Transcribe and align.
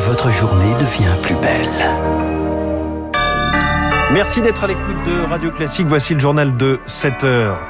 votre 0.00 0.30
journée 0.30 0.74
devient 0.74 1.14
plus 1.22 1.34
belle. 1.36 1.68
Merci 4.12 4.40
d'être 4.40 4.64
à 4.64 4.66
l'écoute 4.66 4.96
de 5.06 5.20
Radio 5.20 5.50
Classique. 5.50 5.86
Voici 5.86 6.14
le 6.14 6.20
journal 6.20 6.56
de 6.56 6.80
7 6.86 7.24
heures. 7.24 7.60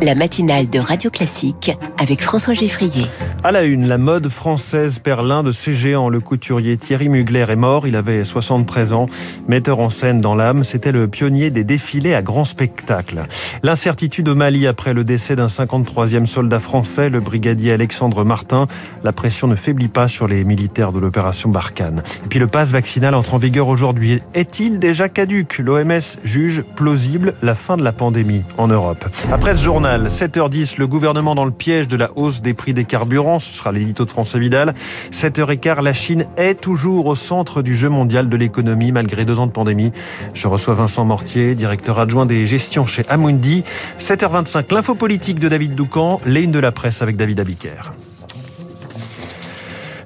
La 0.00 0.14
matinale 0.14 0.68
de 0.70 0.78
Radio 0.78 1.10
Classique 1.10 1.72
avec 1.98 2.22
François 2.22 2.54
Geffrier. 2.54 3.06
À 3.44 3.50
la 3.50 3.64
une, 3.64 3.88
la 3.88 3.98
mode 3.98 4.28
française 4.28 5.00
perd 5.00 5.26
l'un 5.26 5.42
de 5.42 5.50
ses 5.50 5.74
géants. 5.74 6.08
Le 6.08 6.20
couturier 6.20 6.76
Thierry 6.76 7.08
Mugler 7.08 7.46
est 7.48 7.56
mort. 7.56 7.88
Il 7.88 7.96
avait 7.96 8.24
73 8.24 8.92
ans. 8.92 9.08
Metteur 9.48 9.80
en 9.80 9.90
scène 9.90 10.20
dans 10.20 10.36
l'âme, 10.36 10.62
c'était 10.62 10.92
le 10.92 11.08
pionnier 11.08 11.50
des 11.50 11.64
défilés 11.64 12.14
à 12.14 12.22
grand 12.22 12.44
spectacle. 12.44 13.24
L'incertitude 13.64 14.28
au 14.28 14.36
Mali 14.36 14.68
après 14.68 14.94
le 14.94 15.02
décès 15.02 15.34
d'un 15.34 15.48
53e 15.48 16.24
soldat 16.24 16.60
français, 16.60 17.08
le 17.08 17.18
brigadier 17.18 17.72
Alexandre 17.72 18.22
Martin. 18.24 18.68
La 19.02 19.10
pression 19.10 19.48
ne 19.48 19.56
faiblit 19.56 19.88
pas 19.88 20.06
sur 20.06 20.28
les 20.28 20.44
militaires 20.44 20.92
de 20.92 21.00
l'opération 21.00 21.48
Barkhane. 21.48 22.04
Et 22.24 22.28
puis 22.28 22.38
le 22.38 22.46
pass 22.46 22.70
vaccinal 22.70 23.16
entre 23.16 23.34
en 23.34 23.38
vigueur 23.38 23.66
aujourd'hui. 23.66 24.22
Est-il 24.34 24.78
déjà 24.78 25.08
caduque 25.08 25.58
L'OMS 25.58 26.16
juge 26.22 26.62
plausible 26.76 27.34
la 27.42 27.56
fin 27.56 27.76
de 27.76 27.82
la 27.82 27.90
pandémie 27.90 28.44
en 28.56 28.68
Europe. 28.68 29.04
Après 29.32 29.56
ce 29.56 29.64
journal, 29.64 30.06
7h10, 30.06 30.74
le 30.78 30.86
gouvernement 30.86 31.34
dans 31.34 31.44
le 31.44 31.50
piège 31.50 31.88
de 31.88 31.96
la 31.96 32.12
hausse 32.14 32.40
des 32.40 32.54
prix 32.54 32.72
des 32.72 32.84
carburants. 32.84 33.31
Ce 33.40 33.54
sera 33.54 33.72
l'édito 33.72 34.04
de 34.04 34.10
François 34.10 34.38
Vidal. 34.38 34.74
7h15, 35.10 35.82
la 35.82 35.92
Chine 35.92 36.26
est 36.36 36.60
toujours 36.60 37.06
au 37.06 37.14
centre 37.14 37.62
du 37.62 37.76
jeu 37.76 37.88
mondial 37.88 38.28
de 38.28 38.36
l'économie 38.36 38.92
malgré 38.92 39.24
deux 39.24 39.38
ans 39.38 39.46
de 39.46 39.52
pandémie. 39.52 39.92
Je 40.34 40.48
reçois 40.48 40.74
Vincent 40.74 41.04
Mortier, 41.04 41.54
directeur 41.54 41.98
adjoint 41.98 42.26
des 42.26 42.46
gestions 42.46 42.86
chez 42.86 43.04
Amundi. 43.08 43.64
7h25, 43.98 44.72
l'info 44.74 44.94
politique 44.94 45.38
de 45.38 45.48
David 45.48 45.74
Doucan, 45.74 46.20
les 46.26 46.42
de 46.46 46.58
la 46.58 46.72
presse 46.72 47.02
avec 47.02 47.16
David 47.16 47.40
Abiker. 47.40 47.92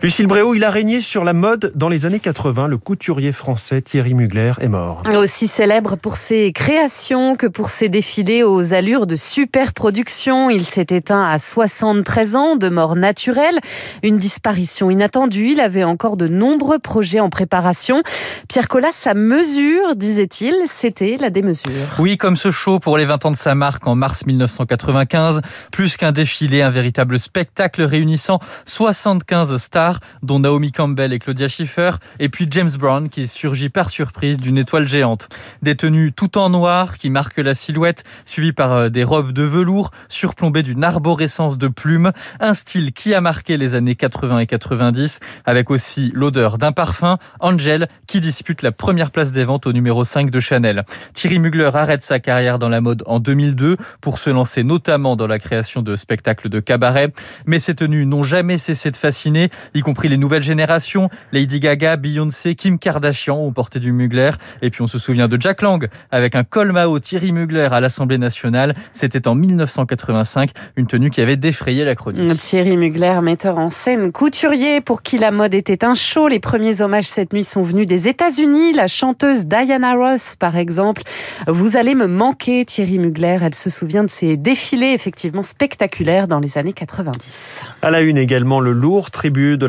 Lucille 0.06 0.28
Bréau, 0.28 0.54
il 0.54 0.62
a 0.62 0.70
régné 0.70 1.00
sur 1.00 1.24
la 1.24 1.32
mode 1.32 1.72
dans 1.74 1.88
les 1.88 2.06
années 2.06 2.20
80. 2.20 2.68
Le 2.68 2.78
couturier 2.78 3.32
français 3.32 3.82
Thierry 3.82 4.14
Mugler 4.14 4.52
est 4.60 4.68
mort. 4.68 5.02
Aussi 5.16 5.48
célèbre 5.48 5.96
pour 5.96 6.14
ses 6.14 6.52
créations 6.52 7.34
que 7.34 7.48
pour 7.48 7.70
ses 7.70 7.88
défilés 7.88 8.44
aux 8.44 8.72
allures 8.72 9.08
de 9.08 9.16
super 9.16 9.72
production. 9.72 10.48
Il 10.48 10.64
s'est 10.64 10.86
éteint 10.90 11.28
à 11.28 11.40
73 11.40 12.36
ans 12.36 12.54
de 12.54 12.68
mort 12.68 12.94
naturelle. 12.94 13.58
Une 14.04 14.18
disparition 14.18 14.92
inattendue. 14.92 15.48
Il 15.54 15.60
avait 15.60 15.82
encore 15.82 16.16
de 16.16 16.28
nombreux 16.28 16.78
projets 16.78 17.18
en 17.18 17.28
préparation. 17.28 18.04
Pierre 18.48 18.68
Collas, 18.68 18.92
sa 18.92 19.14
mesure, 19.14 19.96
disait-il, 19.96 20.54
c'était 20.66 21.16
la 21.18 21.30
démesure. 21.30 21.72
Oui, 21.98 22.16
comme 22.16 22.36
ce 22.36 22.52
show 22.52 22.78
pour 22.78 22.96
les 22.96 23.06
20 23.06 23.26
ans 23.26 23.30
de 23.32 23.36
sa 23.36 23.56
marque 23.56 23.84
en 23.88 23.96
mars 23.96 24.24
1995. 24.24 25.40
Plus 25.72 25.96
qu'un 25.96 26.12
défilé, 26.12 26.62
un 26.62 26.70
véritable 26.70 27.18
spectacle 27.18 27.82
réunissant 27.82 28.38
75 28.66 29.56
stars 29.56 29.95
dont 30.22 30.40
Naomi 30.40 30.72
Campbell 30.72 31.12
et 31.12 31.18
Claudia 31.18 31.48
Schiffer, 31.48 31.92
et 32.18 32.28
puis 32.28 32.46
James 32.50 32.70
Brown 32.78 33.08
qui 33.08 33.26
surgit 33.26 33.68
par 33.68 33.90
surprise 33.90 34.38
d'une 34.38 34.58
étoile 34.58 34.88
géante. 34.88 35.28
Des 35.62 35.76
tenues 35.76 36.12
tout 36.12 36.38
en 36.38 36.50
noir 36.50 36.98
qui 36.98 37.10
marquent 37.10 37.38
la 37.38 37.54
silhouette, 37.54 38.04
suivies 38.24 38.52
par 38.52 38.72
euh, 38.72 38.88
des 38.88 39.04
robes 39.04 39.32
de 39.32 39.42
velours 39.42 39.90
surplombées 40.08 40.62
d'une 40.62 40.84
arborescence 40.84 41.58
de 41.58 41.68
plumes, 41.68 42.12
un 42.40 42.54
style 42.54 42.92
qui 42.92 43.14
a 43.14 43.20
marqué 43.20 43.56
les 43.56 43.74
années 43.74 43.94
80 43.94 44.40
et 44.40 44.46
90, 44.46 45.20
avec 45.44 45.70
aussi 45.70 46.10
l'odeur 46.14 46.58
d'un 46.58 46.72
parfum, 46.72 47.18
Angel, 47.40 47.88
qui 48.06 48.20
dispute 48.20 48.62
la 48.62 48.72
première 48.72 49.10
place 49.10 49.32
des 49.32 49.44
ventes 49.44 49.66
au 49.66 49.72
numéro 49.72 50.04
5 50.04 50.30
de 50.30 50.40
Chanel. 50.40 50.84
Thierry 51.14 51.38
Mugler 51.38 51.70
arrête 51.74 52.02
sa 52.02 52.20
carrière 52.20 52.58
dans 52.58 52.68
la 52.68 52.80
mode 52.80 53.02
en 53.06 53.20
2002 53.20 53.76
pour 54.00 54.18
se 54.18 54.30
lancer 54.30 54.64
notamment 54.64 55.16
dans 55.16 55.26
la 55.26 55.38
création 55.38 55.82
de 55.82 55.96
spectacles 55.96 56.48
de 56.48 56.60
cabaret, 56.60 57.12
mais 57.46 57.58
ces 57.58 57.74
tenues 57.74 58.06
n'ont 58.06 58.22
jamais 58.22 58.58
cessé 58.58 58.90
de 58.90 58.96
fasciner 58.96 59.50
y 59.76 59.82
compris 59.82 60.08
les 60.08 60.16
nouvelles 60.16 60.42
générations. 60.42 61.10
Lady 61.32 61.60
Gaga, 61.60 61.96
Beyoncé, 61.96 62.54
Kim 62.54 62.78
Kardashian 62.78 63.36
ont 63.36 63.52
porté 63.52 63.78
du 63.78 63.92
Mugler. 63.92 64.30
Et 64.62 64.70
puis 64.70 64.82
on 64.82 64.86
se 64.86 64.98
souvient 64.98 65.28
de 65.28 65.40
Jack 65.40 65.62
Lang 65.62 65.88
avec 66.10 66.34
un 66.34 66.44
col 66.44 66.72
Mao 66.72 66.98
Thierry 66.98 67.32
Mugler 67.32 67.68
à 67.70 67.80
l'Assemblée 67.80 68.18
nationale. 68.18 68.74
C'était 68.92 69.28
en 69.28 69.34
1985, 69.34 70.50
une 70.76 70.86
tenue 70.86 71.10
qui 71.10 71.20
avait 71.20 71.36
défrayé 71.36 71.84
la 71.84 71.94
chronique. 71.94 72.36
Thierry 72.38 72.76
Mugler, 72.76 73.20
metteur 73.22 73.58
en 73.58 73.70
scène, 73.70 74.12
couturier 74.12 74.80
pour 74.80 75.02
qui 75.02 75.18
la 75.18 75.30
mode 75.30 75.54
était 75.54 75.84
un 75.84 75.94
show. 75.94 76.28
Les 76.28 76.40
premiers 76.40 76.80
hommages 76.80 77.08
cette 77.08 77.32
nuit 77.32 77.44
sont 77.44 77.62
venus 77.62 77.86
des 77.86 78.08
États-Unis. 78.08 78.72
La 78.72 78.88
chanteuse 78.88 79.46
Diana 79.46 79.94
Ross, 79.94 80.36
par 80.38 80.56
exemple. 80.56 81.02
Vous 81.46 81.76
allez 81.76 81.94
me 81.94 82.06
manquer, 82.06 82.64
Thierry 82.64 82.98
Mugler. 82.98 83.38
Elle 83.42 83.54
se 83.54 83.70
souvient 83.70 84.04
de 84.04 84.10
ses 84.10 84.36
défilés 84.36 84.92
effectivement 84.92 85.42
spectaculaires 85.42 86.28
dans 86.28 86.40
les 86.40 86.56
années 86.56 86.72
90. 86.72 87.60
À 87.82 87.90
la 87.90 88.00
une 88.00 88.18
également, 88.18 88.60
le 88.60 88.72
lourd 88.72 89.10
tribut 89.10 89.58
de 89.58 89.65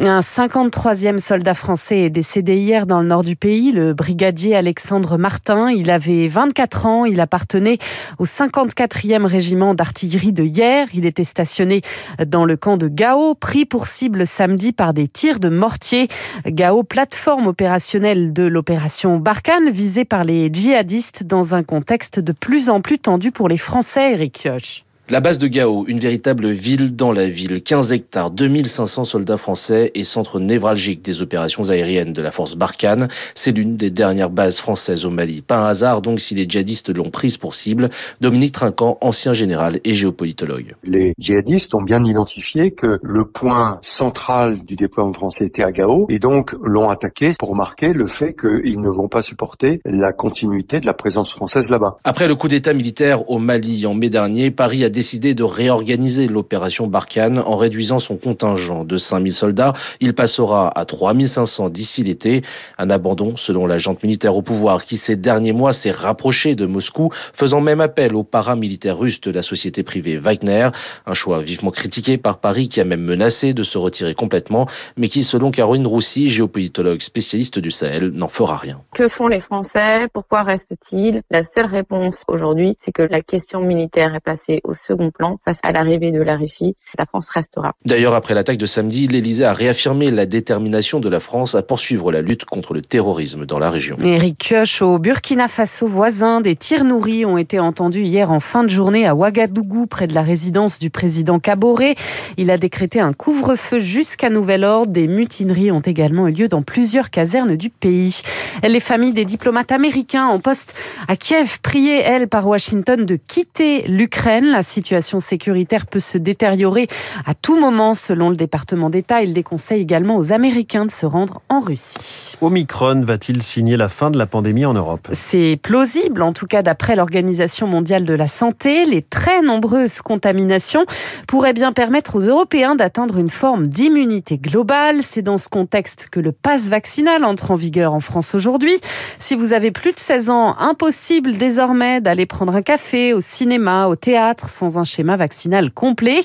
Un 0.00 0.20
53e 0.20 1.18
soldat 1.18 1.54
français 1.54 2.00
est 2.00 2.10
décédé 2.10 2.56
hier 2.56 2.86
dans 2.86 3.00
le 3.00 3.06
nord 3.06 3.22
du 3.22 3.36
pays, 3.36 3.72
le 3.72 3.92
brigadier 3.92 4.56
Alexandre 4.56 5.18
Martin. 5.18 5.70
Il 5.70 5.90
avait 5.90 6.28
24 6.28 6.86
ans, 6.86 7.04
il 7.04 7.20
appartenait 7.20 7.78
au 8.18 8.24
54e 8.24 9.26
régiment 9.26 9.74
d'artillerie 9.74 10.32
de 10.32 10.44
hier. 10.44 10.88
Il 10.94 11.06
était 11.06 11.24
stationné 11.24 11.82
dans 12.26 12.44
le 12.44 12.56
camp 12.56 12.76
de 12.76 12.88
Gao, 12.88 13.34
pris 13.34 13.64
pour 13.64 13.86
cible 13.86 14.26
samedi 14.26 14.72
par 14.72 14.94
des 14.94 15.08
tirs 15.08 15.40
de 15.40 15.48
mortier. 15.48 16.08
Gao, 16.46 16.82
plateforme 16.82 17.46
opérationnelle 17.46 18.32
de 18.32 18.44
l'opération 18.44 19.18
Barkhane, 19.18 19.70
visée 19.70 20.04
par 20.04 20.24
les 20.24 20.50
djihadistes 20.52 21.24
dans 21.24 21.54
un 21.54 21.62
contexte 21.62 22.20
de 22.20 22.32
plus 22.32 22.70
en 22.70 22.80
plus 22.80 22.98
tendu 22.98 23.32
pour 23.32 23.48
les 23.48 23.58
Français, 23.58 24.12
Eric 24.14 24.42
Kioch. 24.42 24.87
La 25.10 25.20
base 25.20 25.38
de 25.38 25.48
Gao, 25.48 25.86
une 25.88 26.00
véritable 26.00 26.50
ville 26.50 26.94
dans 26.94 27.12
la 27.12 27.30
ville, 27.30 27.62
15 27.62 27.94
hectares, 27.94 28.30
2500 28.30 29.04
soldats 29.04 29.38
français 29.38 29.90
et 29.94 30.04
centre 30.04 30.38
névralgique 30.38 31.00
des 31.00 31.22
opérations 31.22 31.70
aériennes 31.70 32.12
de 32.12 32.20
la 32.20 32.30
force 32.30 32.56
Barkhane. 32.56 33.08
C'est 33.34 33.52
l'une 33.52 33.74
des 33.74 33.90
dernières 33.90 34.28
bases 34.28 34.58
françaises 34.58 35.06
au 35.06 35.10
Mali. 35.10 35.40
Pas 35.40 35.60
un 35.60 35.64
hasard 35.64 36.02
donc 36.02 36.20
si 36.20 36.34
les 36.34 36.44
djihadistes 36.46 36.94
l'ont 36.94 37.08
prise 37.08 37.38
pour 37.38 37.54
cible. 37.54 37.88
Dominique 38.20 38.52
Trinquant, 38.52 38.98
ancien 39.00 39.32
général 39.32 39.80
et 39.82 39.94
géopolitologue. 39.94 40.74
Les 40.84 41.14
djihadistes 41.18 41.74
ont 41.74 41.80
bien 41.80 42.04
identifié 42.04 42.72
que 42.72 42.98
le 43.02 43.24
point 43.24 43.78
central 43.80 44.62
du 44.62 44.76
déploiement 44.76 45.14
français 45.14 45.46
était 45.46 45.64
à 45.64 45.72
Gao 45.72 46.04
et 46.10 46.18
donc 46.18 46.54
l'ont 46.62 46.90
attaqué 46.90 47.32
pour 47.38 47.56
marquer 47.56 47.94
le 47.94 48.08
fait 48.08 48.34
qu'ils 48.34 48.78
ne 48.82 48.90
vont 48.90 49.08
pas 49.08 49.22
supporter 49.22 49.80
la 49.86 50.12
continuité 50.12 50.80
de 50.80 50.86
la 50.86 50.92
présence 50.92 51.32
française 51.32 51.70
là-bas. 51.70 51.96
Après 52.04 52.28
le 52.28 52.34
coup 52.34 52.48
d'état 52.48 52.74
militaire 52.74 53.30
au 53.30 53.38
Mali 53.38 53.86
en 53.86 53.94
mai 53.94 54.10
dernier, 54.10 54.50
Paris 54.50 54.84
a 54.84 54.90
décidé 54.98 55.32
de 55.32 55.44
réorganiser 55.44 56.26
l'opération 56.26 56.88
Barkhane 56.88 57.38
en 57.38 57.54
réduisant 57.54 58.00
son 58.00 58.16
contingent 58.16 58.84
de 58.84 58.96
5000 58.96 59.32
soldats. 59.32 59.72
Il 60.00 60.12
passera 60.12 60.76
à 60.76 60.84
3500 60.84 61.68
d'ici 61.68 62.02
l'été. 62.02 62.42
Un 62.78 62.90
abandon, 62.90 63.36
selon 63.36 63.68
la 63.68 63.78
junte 63.78 64.02
militaire 64.02 64.34
au 64.34 64.42
pouvoir, 64.42 64.82
qui 64.82 64.96
ces 64.96 65.14
derniers 65.14 65.52
mois 65.52 65.72
s'est 65.72 65.92
rapproché 65.92 66.56
de 66.56 66.66
Moscou, 66.66 67.10
faisant 67.12 67.60
même 67.60 67.80
appel 67.80 68.16
aux 68.16 68.24
paramilitaires 68.24 68.98
russes 68.98 69.20
de 69.20 69.30
la 69.30 69.42
société 69.42 69.84
privée 69.84 70.16
Wagner. 70.16 70.70
Un 71.06 71.14
choix 71.14 71.40
vivement 71.42 71.70
critiqué 71.70 72.18
par 72.18 72.38
Paris 72.38 72.66
qui 72.66 72.80
a 72.80 72.84
même 72.84 73.04
menacé 73.04 73.54
de 73.54 73.62
se 73.62 73.78
retirer 73.78 74.16
complètement, 74.16 74.66
mais 74.96 75.06
qui, 75.06 75.22
selon 75.22 75.52
Caroline 75.52 75.86
Roussy, 75.86 76.28
géopolitologue 76.28 77.02
spécialiste 77.02 77.60
du 77.60 77.70
Sahel, 77.70 78.08
n'en 78.08 78.26
fera 78.26 78.56
rien. 78.56 78.80
Que 78.94 79.06
font 79.06 79.28
les 79.28 79.38
Français? 79.38 80.08
Pourquoi 80.12 80.42
restent-ils 80.42 81.22
La 81.30 81.44
seule 81.44 81.66
réponse 81.66 82.24
aujourd'hui, 82.26 82.74
c'est 82.80 82.90
que 82.90 83.02
la 83.02 83.20
question 83.20 83.60
militaire 83.60 84.12
est 84.16 84.20
placée 84.20 84.60
au 84.64 84.74
second 84.88 85.10
plan 85.10 85.38
face 85.44 85.58
à 85.62 85.72
l'arrivée 85.72 86.12
de 86.12 86.20
la 86.20 86.36
Russie. 86.36 86.74
La 86.98 87.06
France 87.06 87.28
restera. 87.28 87.74
D'ailleurs, 87.84 88.14
après 88.14 88.34
l'attaque 88.34 88.56
de 88.56 88.66
samedi, 88.66 89.06
l'Élysée 89.06 89.44
a 89.44 89.52
réaffirmé 89.52 90.10
la 90.10 90.26
détermination 90.26 91.00
de 91.00 91.08
la 91.08 91.20
France 91.20 91.54
à 91.54 91.62
poursuivre 91.62 92.10
la 92.10 92.22
lutte 92.22 92.44
contre 92.44 92.74
le 92.74 92.82
terrorisme 92.82 93.44
dans 93.44 93.58
la 93.58 93.70
région. 93.70 93.96
Éric 94.02 94.38
Kioch, 94.38 94.82
au 94.82 94.98
Burkina 94.98 95.48
Faso 95.48 95.86
voisin, 95.86 96.40
des 96.40 96.56
tirs 96.56 96.84
nourris 96.84 97.24
ont 97.24 97.38
été 97.38 97.58
entendus 97.58 98.02
hier 98.02 98.30
en 98.30 98.40
fin 98.40 98.64
de 98.64 98.70
journée 98.70 99.06
à 99.06 99.14
Ouagadougou, 99.14 99.86
près 99.86 100.06
de 100.06 100.14
la 100.14 100.22
résidence 100.22 100.78
du 100.78 100.90
président 100.90 101.38
Kaboré. 101.38 101.94
Il 102.36 102.50
a 102.50 102.58
décrété 102.58 103.00
un 103.00 103.12
couvre-feu 103.12 103.78
jusqu'à 103.80 104.30
nouvel 104.30 104.64
ordre. 104.64 104.92
Des 104.92 105.06
mutineries 105.06 105.70
ont 105.70 105.80
également 105.80 106.28
eu 106.28 106.32
lieu 106.32 106.48
dans 106.48 106.62
plusieurs 106.62 107.10
casernes 107.10 107.56
du 107.56 107.70
pays. 107.70 108.22
Les 108.62 108.80
familles 108.80 109.12
des 109.12 109.24
diplomates 109.24 109.72
américains 109.72 110.26
en 110.26 110.40
poste 110.40 110.74
à 111.08 111.16
Kiev 111.16 111.58
priaient, 111.62 112.02
elles, 112.02 112.28
par 112.28 112.46
Washington 112.46 113.04
de 113.04 113.16
quitter 113.16 113.82
l'Ukraine. 113.86 114.46
La 114.46 114.62
situation 114.78 115.18
sécuritaire 115.18 115.86
peut 115.86 115.98
se 115.98 116.18
détériorer 116.18 116.86
à 117.26 117.34
tout 117.34 117.58
moment, 117.58 117.94
selon 117.94 118.30
le 118.30 118.36
département 118.36 118.90
d'État. 118.90 119.22
Il 119.22 119.32
déconseille 119.32 119.82
également 119.82 120.16
aux 120.16 120.32
Américains 120.32 120.86
de 120.86 120.90
se 120.92 121.04
rendre 121.04 121.40
en 121.48 121.58
Russie. 121.58 122.36
Omicron 122.40 123.02
va-t-il 123.02 123.42
signer 123.42 123.76
la 123.76 123.88
fin 123.88 124.12
de 124.12 124.18
la 124.18 124.26
pandémie 124.26 124.66
en 124.66 124.74
Europe? 124.74 125.08
C'est 125.12 125.58
plausible, 125.60 126.22
en 126.22 126.32
tout 126.32 126.46
cas 126.46 126.62
d'après 126.62 126.94
l'Organisation 126.94 127.66
mondiale 127.66 128.04
de 128.04 128.14
la 128.14 128.28
santé. 128.28 128.84
Les 128.84 129.02
très 129.02 129.42
nombreuses 129.42 130.00
contaminations 130.00 130.84
pourraient 131.26 131.52
bien 131.52 131.72
permettre 131.72 132.14
aux 132.14 132.20
Européens 132.20 132.76
d'atteindre 132.76 133.18
une 133.18 133.30
forme 133.30 133.66
d'immunité 133.66 134.38
globale. 134.38 135.02
C'est 135.02 135.22
dans 135.22 135.38
ce 135.38 135.48
contexte 135.48 136.06
que 136.08 136.20
le 136.20 136.30
pass 136.30 136.68
vaccinal 136.68 137.24
entre 137.24 137.50
en 137.50 137.56
vigueur 137.56 137.94
en 137.94 138.00
France 138.00 138.36
aujourd'hui. 138.36 138.76
Si 139.18 139.34
vous 139.34 139.52
avez 139.52 139.72
plus 139.72 139.90
de 139.90 139.98
16 139.98 140.30
ans, 140.30 140.56
impossible 140.58 141.36
désormais 141.36 142.00
d'aller 142.00 142.26
prendre 142.26 142.54
un 142.54 142.62
café, 142.62 143.12
au 143.12 143.20
cinéma, 143.20 143.88
au 143.88 143.96
théâtre 143.96 144.48
sans 144.48 144.67
un 144.76 144.84
schéma 144.84 145.16
vaccinal 145.16 145.72
complet. 145.72 146.20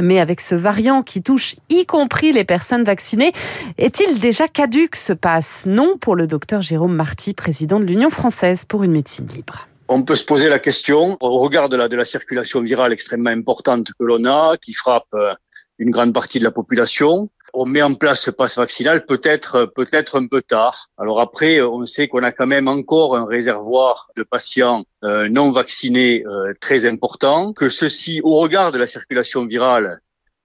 Mais 0.00 0.18
avec 0.18 0.40
ce 0.40 0.54
variant 0.54 1.02
qui 1.02 1.22
touche 1.22 1.54
y 1.68 1.86
compris 1.86 2.32
les 2.32 2.44
personnes 2.44 2.82
vaccinées, 2.82 3.32
est-il 3.78 4.18
déjà 4.18 4.48
caduque 4.48 4.96
ce 4.96 5.12
passe 5.12 5.64
Non 5.66 5.98
pour 5.98 6.16
le 6.16 6.26
docteur 6.26 6.62
Jérôme 6.62 6.96
Marty, 6.96 7.34
président 7.34 7.78
de 7.78 7.84
l'Union 7.84 8.10
française 8.10 8.64
pour 8.64 8.82
une 8.82 8.92
médecine 8.92 9.28
libre. 9.28 9.68
On 9.88 10.02
peut 10.02 10.14
se 10.14 10.24
poser 10.24 10.48
la 10.48 10.58
question, 10.58 11.18
au 11.20 11.38
regard 11.40 11.68
de 11.68 11.76
la, 11.76 11.88
de 11.88 11.96
la 11.96 12.06
circulation 12.06 12.62
virale 12.62 12.92
extrêmement 12.92 13.30
importante 13.30 13.88
que 13.98 14.04
l'on 14.04 14.24
a, 14.24 14.56
qui 14.56 14.72
frappe 14.72 15.04
euh, 15.12 15.34
une 15.78 15.90
grande 15.90 16.14
partie 16.14 16.38
de 16.38 16.44
la 16.44 16.50
population, 16.50 17.28
on 17.54 17.66
met 17.66 17.82
en 17.82 17.94
place 17.94 18.22
ce 18.22 18.30
passe 18.30 18.56
vaccinal 18.56 19.06
peut-être 19.06 19.66
peut-être 19.74 20.18
un 20.18 20.26
peu 20.26 20.42
tard. 20.42 20.88
Alors 20.98 21.20
après, 21.20 21.60
on 21.62 21.86
sait 21.86 22.08
qu'on 22.08 22.22
a 22.22 22.32
quand 22.32 22.46
même 22.46 22.68
encore 22.68 23.16
un 23.16 23.26
réservoir 23.26 24.08
de 24.16 24.22
patients 24.22 24.84
euh, 25.04 25.28
non 25.28 25.52
vaccinés 25.52 26.24
euh, 26.26 26.52
très 26.60 26.86
important, 26.86 27.52
que 27.52 27.68
ceci, 27.68 28.20
au 28.22 28.36
regard 28.36 28.72
de 28.72 28.78
la 28.78 28.86
circulation 28.86 29.46
virale, 29.46 30.00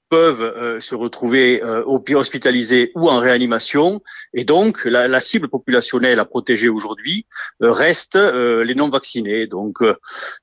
peuvent 0.10 0.42
euh, 0.42 0.80
se 0.80 0.96
retrouver 0.96 1.62
euh, 1.64 1.84
hospitalisés 1.86 2.92
ou 2.96 3.10
en 3.10 3.20
réanimation. 3.20 4.02
Et 4.34 4.44
donc, 4.44 4.84
la, 4.86 5.08
la 5.08 5.20
cible 5.20 5.48
populationnelle 5.48 6.20
à 6.20 6.26
protéger 6.26 6.68
aujourd'hui 6.70 7.26
euh, 7.62 7.72
reste 7.72 8.16
euh, 8.16 8.64
les 8.64 8.76
non-vaccinés. 8.76 9.48
Donc, 9.48 9.80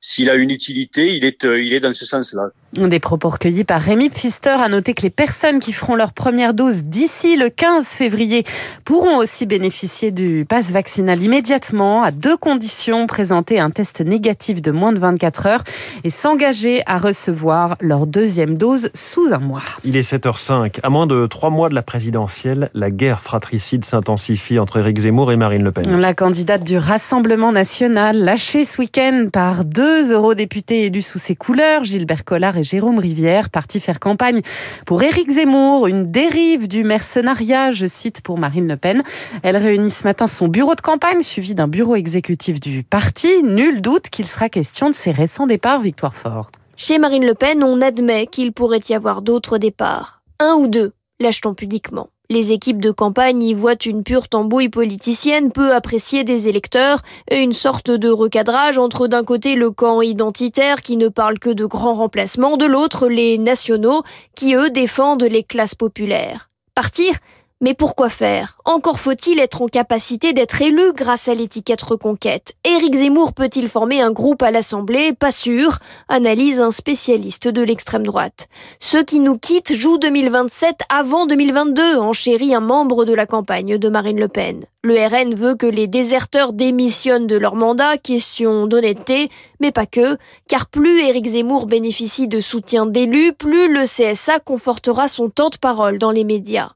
s'il 0.00 0.30
a 0.30 0.34
une 0.34 0.50
utilité, 0.50 1.14
il 1.16 1.24
est, 1.24 1.44
il 1.44 1.72
est 1.72 1.80
dans 1.80 1.92
ce 1.92 2.06
sens-là. 2.06 2.48
Des 2.74 3.00
propos 3.00 3.30
recueillis 3.30 3.64
par 3.64 3.80
Rémi 3.80 4.10
Pfister 4.10 4.50
a 4.50 4.68
noté 4.68 4.94
que 4.94 5.02
les 5.02 5.10
personnes 5.10 5.60
qui 5.60 5.72
feront 5.72 5.94
leur 5.94 6.12
première 6.12 6.54
dose 6.54 6.82
d'ici 6.82 7.36
le 7.36 7.48
15 7.48 7.86
février 7.86 8.44
pourront 8.84 9.16
aussi 9.16 9.46
bénéficier 9.46 10.10
du 10.10 10.44
pass 10.48 10.70
vaccinal 10.70 11.22
immédiatement 11.22 12.02
à 12.02 12.10
deux 12.10 12.36
conditions, 12.36 13.06
présenter 13.06 13.58
un 13.60 13.70
test 13.70 14.00
négatif 14.00 14.60
de 14.60 14.70
moins 14.70 14.92
de 14.92 14.98
24 14.98 15.46
heures 15.46 15.64
et 16.04 16.10
s'engager 16.10 16.82
à 16.86 16.98
recevoir 16.98 17.76
leur 17.80 18.06
deuxième 18.06 18.56
dose 18.56 18.90
sous 18.94 19.32
un 19.32 19.38
mois. 19.38 19.55
Il 19.84 19.96
est 19.96 20.12
7h05. 20.12 20.80
À 20.82 20.90
moins 20.90 21.06
de 21.06 21.26
trois 21.26 21.50
mois 21.50 21.68
de 21.68 21.74
la 21.74 21.82
présidentielle, 21.82 22.70
la 22.74 22.90
guerre 22.90 23.20
fratricide 23.20 23.84
s'intensifie 23.84 24.58
entre 24.58 24.78
Éric 24.78 24.98
Zemmour 25.00 25.32
et 25.32 25.36
Marine 25.36 25.62
Le 25.62 25.72
Pen. 25.72 26.00
La 26.00 26.14
candidate 26.14 26.64
du 26.64 26.78
Rassemblement 26.78 27.52
national, 27.52 28.18
lâchée 28.18 28.64
ce 28.64 28.80
week-end 28.80 29.28
par 29.32 29.64
deux 29.64 30.12
eurodéputés 30.12 30.84
élus 30.84 31.02
sous 31.02 31.18
ses 31.18 31.36
couleurs, 31.36 31.84
Gilbert 31.84 32.24
Collard 32.24 32.56
et 32.58 32.64
Jérôme 32.64 32.98
Rivière, 32.98 33.50
partis 33.50 33.80
faire 33.80 34.00
campagne 34.00 34.42
pour 34.86 35.02
Éric 35.02 35.30
Zemmour, 35.30 35.86
une 35.86 36.10
dérive 36.10 36.68
du 36.68 36.84
mercenariat, 36.84 37.70
je 37.70 37.86
cite 37.86 38.20
pour 38.20 38.38
Marine 38.38 38.68
Le 38.68 38.76
Pen. 38.76 39.02
Elle 39.42 39.56
réunit 39.56 39.90
ce 39.90 40.04
matin 40.04 40.26
son 40.26 40.48
bureau 40.48 40.74
de 40.74 40.80
campagne, 40.80 41.22
suivi 41.22 41.54
d'un 41.54 41.68
bureau 41.68 41.96
exécutif 41.96 42.60
du 42.60 42.82
parti. 42.82 43.28
Nul 43.42 43.80
doute 43.80 44.08
qu'il 44.10 44.26
sera 44.26 44.48
question 44.48 44.90
de 44.90 44.94
ses 44.94 45.10
récents 45.10 45.46
départs, 45.46 45.80
Victoire 45.80 46.14
Fort. 46.14 46.50
Chez 46.78 46.98
Marine 46.98 47.24
Le 47.24 47.32
Pen, 47.32 47.64
on 47.64 47.80
admet 47.80 48.26
qu'il 48.26 48.52
pourrait 48.52 48.82
y 48.90 48.92
avoir 48.92 49.22
d'autres 49.22 49.56
départs. 49.56 50.20
Un 50.38 50.56
ou 50.56 50.68
deux, 50.68 50.92
lâche-t-on 51.20 51.54
pudiquement. 51.54 52.10
Les 52.28 52.52
équipes 52.52 52.82
de 52.82 52.90
campagne 52.90 53.42
y 53.42 53.54
voient 53.54 53.82
une 53.86 54.02
pure 54.02 54.28
tambouille 54.28 54.68
politicienne 54.68 55.52
peu 55.52 55.72
appréciée 55.72 56.22
des 56.22 56.48
électeurs 56.48 57.00
et 57.30 57.38
une 57.38 57.54
sorte 57.54 57.90
de 57.90 58.10
recadrage 58.10 58.76
entre 58.76 59.06
d'un 59.08 59.24
côté 59.24 59.54
le 59.54 59.70
camp 59.70 60.02
identitaire 60.02 60.82
qui 60.82 60.98
ne 60.98 61.08
parle 61.08 61.38
que 61.38 61.48
de 61.48 61.64
grands 61.64 61.94
remplacements, 61.94 62.58
de 62.58 62.66
l'autre 62.66 63.08
les 63.08 63.38
nationaux 63.38 64.02
qui 64.34 64.54
eux 64.54 64.68
défendent 64.68 65.24
les 65.24 65.44
classes 65.44 65.74
populaires. 65.74 66.50
Partir 66.74 67.14
mais 67.60 67.72
pourquoi 67.72 68.10
faire? 68.10 68.58
Encore 68.66 69.00
faut-il 69.00 69.38
être 69.38 69.62
en 69.62 69.66
capacité 69.66 70.34
d'être 70.34 70.60
élu 70.60 70.92
grâce 70.92 71.28
à 71.28 71.34
l'étiquette 71.34 71.80
reconquête. 71.82 72.52
Éric 72.64 72.94
Zemmour 72.94 73.32
peut-il 73.32 73.68
former 73.68 74.02
un 74.02 74.10
groupe 74.10 74.42
à 74.42 74.50
l'Assemblée? 74.50 75.14
Pas 75.14 75.30
sûr, 75.30 75.78
analyse 76.08 76.60
un 76.60 76.70
spécialiste 76.70 77.48
de 77.48 77.62
l'extrême 77.62 78.04
droite. 78.04 78.48
Ceux 78.78 79.02
qui 79.02 79.20
nous 79.20 79.38
quittent 79.38 79.72
jouent 79.72 79.98
2027 79.98 80.80
avant 80.90 81.24
2022, 81.26 81.96
enchérit 81.96 82.54
un 82.54 82.60
membre 82.60 83.04
de 83.06 83.14
la 83.14 83.26
campagne 83.26 83.78
de 83.78 83.88
Marine 83.88 84.20
Le 84.20 84.28
Pen. 84.28 84.60
Le 84.82 84.94
RN 85.04 85.34
veut 85.34 85.56
que 85.56 85.66
les 85.66 85.88
déserteurs 85.88 86.52
démissionnent 86.52 87.26
de 87.26 87.36
leur 87.36 87.56
mandat, 87.56 87.96
question 87.96 88.68
d'honnêteté, 88.68 89.30
mais 89.58 89.72
pas 89.72 89.86
que, 89.86 90.16
car 90.46 90.66
plus 90.66 91.00
Éric 91.00 91.26
Zemmour 91.26 91.66
bénéficie 91.66 92.28
de 92.28 92.38
soutien 92.38 92.86
d'élus, 92.86 93.32
plus 93.32 93.72
le 93.72 93.82
CSA 93.82 94.38
confortera 94.38 95.08
son 95.08 95.28
temps 95.28 95.48
de 95.48 95.56
parole 95.56 95.98
dans 95.98 96.12
les 96.12 96.22
médias. 96.22 96.70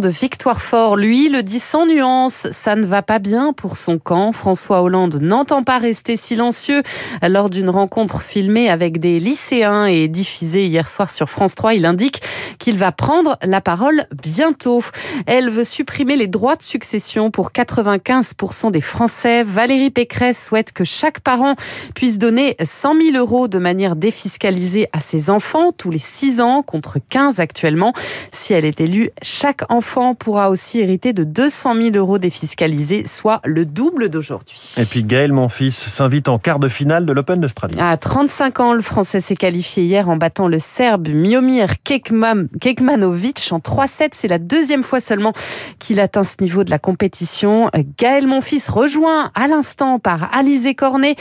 De 0.00 0.08
Victoire 0.08 0.62
Fort, 0.62 0.96
lui, 0.96 1.28
le 1.28 1.42
dit 1.42 1.58
sans 1.58 1.86
nuance, 1.86 2.46
ça 2.52 2.76
ne 2.76 2.86
va 2.86 3.02
pas 3.02 3.18
bien 3.18 3.52
pour 3.52 3.76
son 3.76 3.98
camp. 3.98 4.32
François 4.32 4.80
Hollande 4.82 5.18
n'entend 5.20 5.62
pas 5.62 5.78
rester 5.78 6.16
silencieux. 6.16 6.82
Lors 7.22 7.50
d'une 7.50 7.68
rencontre 7.68 8.22
filmée 8.22 8.70
avec 8.70 8.98
des 8.98 9.18
lycéens 9.18 9.86
et 9.86 10.08
diffusée 10.08 10.66
hier 10.66 10.88
soir 10.88 11.10
sur 11.10 11.28
France 11.28 11.54
3, 11.54 11.74
il 11.74 11.84
indique 11.84 12.22
qu'il 12.58 12.78
va 12.78 12.92
prendre 12.92 13.38
la 13.42 13.60
parole 13.60 14.06
bientôt. 14.22 14.82
Elle 15.26 15.50
veut 15.50 15.64
supprimer 15.64 16.16
les 16.16 16.28
droits 16.28 16.56
de 16.56 16.62
succession 16.62 17.30
pour 17.30 17.50
95% 17.50 18.70
des 18.70 18.80
Français. 18.80 19.42
Valérie 19.42 19.90
Pécresse 19.90 20.46
souhaite 20.46 20.72
que 20.72 20.84
chaque 20.84 21.20
parent 21.20 21.56
puisse 21.94 22.18
donner 22.18 22.56
100 22.62 22.94
000 23.12 23.16
euros 23.16 23.48
de 23.48 23.58
manière 23.58 23.96
défiscalisée 23.96 24.88
à 24.92 25.00
ses 25.00 25.28
enfants 25.28 25.72
tous 25.72 25.90
les 25.90 25.98
6 25.98 26.40
ans 26.40 26.62
contre 26.62 26.98
15 27.08 27.40
actuellement. 27.40 27.92
Si 28.32 28.54
elle 28.54 28.64
est 28.64 28.80
élue, 28.80 29.10
chaque 29.22 29.62
enfant 29.68 29.81
pourra 30.18 30.50
aussi 30.50 30.80
hériter 30.80 31.12
de 31.12 31.24
200 31.24 31.74
000 31.74 31.96
euros 31.96 32.18
défiscalisés, 32.18 33.04
soit 33.06 33.40
le 33.44 33.64
double 33.64 34.08
d'aujourd'hui. 34.08 34.74
Et 34.78 34.84
puis 34.84 35.02
Gaël, 35.04 35.32
mon 35.32 35.48
fils, 35.48 35.76
s'invite 35.76 36.28
en 36.28 36.38
quart 36.38 36.58
de 36.58 36.68
finale 36.68 37.06
de 37.06 37.12
l'Open 37.12 37.40
d'Australie. 37.40 37.78
À 37.78 37.96
35 37.96 38.60
ans, 38.60 38.72
le 38.72 38.80
Français 38.80 39.20
s'est 39.20 39.36
qualifié 39.36 39.84
hier 39.84 40.08
en 40.08 40.16
battant 40.16 40.48
le 40.48 40.58
Serbe 40.58 41.08
Miomir 41.08 41.82
Kekmanovic 41.82 43.48
en 43.50 43.58
3-7. 43.58 44.10
C'est 44.12 44.28
la 44.28 44.38
deuxième 44.38 44.82
fois 44.82 45.00
seulement 45.00 45.32
qu'il 45.78 46.00
atteint 46.00 46.24
ce 46.24 46.36
niveau 46.40 46.64
de 46.64 46.70
la 46.70 46.78
compétition. 46.78 47.70
Gaël 47.98 48.26
Monfils 48.26 48.68
rejoint 48.68 49.30
à 49.34 49.46
l'instant 49.46 49.98
par 49.98 50.34
Alizé 50.34 50.74
Cornet, 50.74 51.16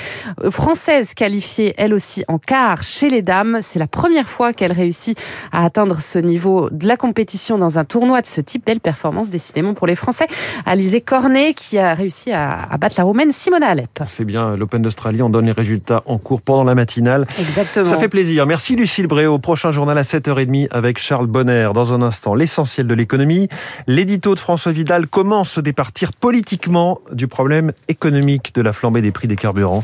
française 0.49 1.13
qualifiée 1.13 1.73
elle 1.77 1.93
aussi 1.93 2.23
en 2.27 2.37
quart 2.37 2.83
chez 2.83 3.09
les 3.09 3.21
dames. 3.21 3.59
C'est 3.61 3.79
la 3.79 3.87
première 3.87 4.27
fois 4.27 4.53
qu'elle 4.53 4.71
réussit 4.71 5.17
à 5.51 5.65
atteindre 5.65 6.01
ce 6.01 6.19
niveau 6.19 6.69
de 6.69 6.87
la 6.87 6.97
compétition 6.97 7.57
dans 7.57 7.79
un 7.79 7.85
tournoi 7.85 8.21
de 8.21 8.27
ce 8.27 8.41
type. 8.41 8.50
Belle 8.59 8.79
performance 8.79 9.29
décidément 9.29 9.73
pour 9.73 9.87
les 9.87 9.95
Français. 9.95 10.27
Alizé 10.65 11.01
Cornet 11.01 11.53
qui 11.53 11.77
a 11.77 11.93
réussi 11.93 12.31
à, 12.31 12.63
à 12.63 12.77
battre 12.77 12.95
la 12.97 13.03
Roumaine 13.03 13.31
Simona 13.31 13.67
Alep. 13.67 14.03
C'est 14.07 14.25
bien, 14.25 14.55
l'Open 14.55 14.81
d'Australie, 14.81 15.21
on 15.21 15.29
donne 15.29 15.45
les 15.45 15.51
résultats 15.51 16.03
en 16.05 16.17
cours 16.17 16.41
pendant 16.41 16.63
la 16.63 16.75
matinale. 16.75 17.27
Exactement. 17.39 17.85
Ça 17.85 17.97
fait 17.97 18.09
plaisir. 18.09 18.45
Merci 18.45 18.75
Lucille 18.75 19.07
Bréau. 19.07 19.39
Prochain 19.39 19.71
journal 19.71 19.97
à 19.97 20.03
7h30 20.03 20.67
avec 20.71 20.99
Charles 20.99 21.27
Bonner. 21.27 21.69
Dans 21.73 21.93
un 21.93 22.01
instant, 22.01 22.35
l'essentiel 22.35 22.87
de 22.87 22.93
l'économie. 22.93 23.47
L'édito 23.87 24.35
de 24.35 24.39
François 24.39 24.71
Vidal 24.71 25.07
commence 25.07 25.51
à 25.51 25.55
se 25.55 25.61
départir 25.61 26.13
politiquement 26.13 26.99
du 27.11 27.27
problème 27.27 27.73
économique 27.87 28.53
de 28.53 28.61
la 28.61 28.73
flambée 28.73 29.01
des 29.01 29.11
prix 29.11 29.27
des 29.27 29.35
carburants. 29.35 29.83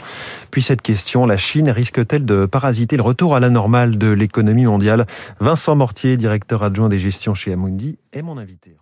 Puis 0.51 0.61
cette 0.61 0.81
question, 0.81 1.25
la 1.25 1.37
Chine 1.37 1.69
risque-t-elle 1.69 2.25
de 2.25 2.45
parasiter 2.45 2.95
le 2.95 3.03
retour 3.03 3.35
à 3.35 3.39
la 3.39 3.49
normale 3.49 3.97
de 3.97 4.07
l'économie 4.07 4.65
mondiale? 4.65 5.05
Vincent 5.39 5.75
Mortier, 5.75 6.17
directeur 6.17 6.63
adjoint 6.63 6.89
des 6.89 6.99
gestions 6.99 7.33
chez 7.33 7.53
Amundi, 7.53 7.97
est 8.11 8.21
mon 8.21 8.37
invité. 8.37 8.77